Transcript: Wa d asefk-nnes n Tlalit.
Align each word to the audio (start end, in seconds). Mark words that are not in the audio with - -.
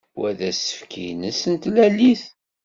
Wa 0.19 0.29
d 0.37 0.39
asefk-nnes 0.49 1.41
n 1.51 1.53
Tlalit. 1.63 2.23